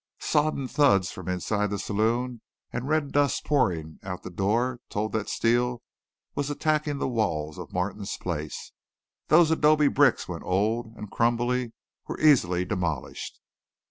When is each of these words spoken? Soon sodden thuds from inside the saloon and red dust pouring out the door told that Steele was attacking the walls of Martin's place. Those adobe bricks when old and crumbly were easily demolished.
Soon 0.17 0.29
sodden 0.43 0.67
thuds 0.67 1.11
from 1.11 1.27
inside 1.29 1.69
the 1.69 1.77
saloon 1.77 2.41
and 2.73 2.87
red 2.89 3.11
dust 3.11 3.45
pouring 3.45 3.99
out 4.01 4.23
the 4.23 4.31
door 4.31 4.79
told 4.89 5.11
that 5.11 5.29
Steele 5.29 5.83
was 6.33 6.49
attacking 6.49 6.97
the 6.97 7.07
walls 7.07 7.59
of 7.59 7.71
Martin's 7.71 8.17
place. 8.17 8.71
Those 9.27 9.51
adobe 9.51 9.89
bricks 9.89 10.27
when 10.27 10.41
old 10.41 10.87
and 10.95 11.11
crumbly 11.11 11.73
were 12.07 12.19
easily 12.19 12.65
demolished. 12.65 13.39